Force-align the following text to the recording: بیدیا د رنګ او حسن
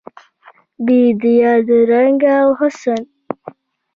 بیدیا 0.85 1.51
د 1.67 1.69
رنګ 1.91 2.19
او 2.39 2.47
حسن 2.59 3.01